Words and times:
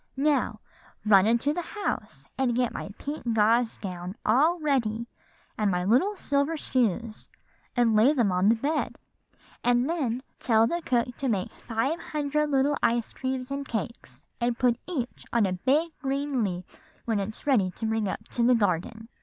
'Now 0.17 0.61
run 1.05 1.27
into 1.27 1.53
the 1.53 1.61
house, 1.61 2.25
and 2.35 2.55
get 2.55 2.73
my 2.73 2.89
pink 2.97 3.35
gauze 3.35 3.77
gown 3.77 4.15
all 4.25 4.59
ready, 4.59 5.05
and 5.59 5.69
my 5.69 5.83
little 5.83 6.15
silver 6.15 6.57
shoes, 6.57 7.29
and 7.75 7.95
lay 7.95 8.11
them 8.11 8.31
on 8.31 8.49
the 8.49 8.55
bed; 8.55 8.97
and 9.63 9.87
then 9.87 10.23
tell 10.39 10.65
the 10.65 10.81
cook 10.83 11.15
to 11.17 11.29
make 11.29 11.51
five 11.51 11.99
hundred 11.99 12.49
little 12.49 12.77
ice 12.81 13.13
creams 13.13 13.51
and 13.51 13.67
cakes 13.67 14.25
and 14.39 14.57
put 14.57 14.79
each 14.87 15.23
on 15.31 15.45
a 15.45 15.53
big 15.53 15.91
green 16.01 16.43
leaf 16.43 16.79
when 17.05 17.19
it's 17.19 17.45
ready 17.45 17.69
to 17.69 17.85
bring 17.85 18.07
up 18.07 18.27
to 18.29 18.41
the 18.41 18.55
garden. 18.55 19.07